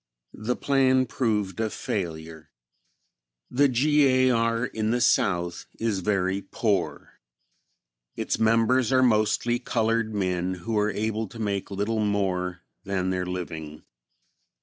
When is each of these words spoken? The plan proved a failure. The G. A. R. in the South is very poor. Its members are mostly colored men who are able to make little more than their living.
The 0.41 0.55
plan 0.55 1.05
proved 1.05 1.59
a 1.59 1.69
failure. 1.69 2.49
The 3.51 3.67
G. 3.69 4.07
A. 4.07 4.31
R. 4.31 4.65
in 4.65 4.89
the 4.89 4.99
South 4.99 5.67
is 5.77 5.99
very 5.99 6.41
poor. 6.41 7.19
Its 8.15 8.39
members 8.39 8.91
are 8.91 9.03
mostly 9.03 9.59
colored 9.59 10.11
men 10.15 10.55
who 10.55 10.75
are 10.79 10.89
able 10.89 11.27
to 11.27 11.37
make 11.37 11.69
little 11.69 11.99
more 12.03 12.63
than 12.83 13.11
their 13.11 13.27
living. 13.27 13.83